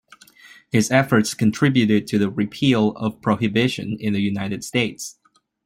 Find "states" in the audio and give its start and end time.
4.63-5.19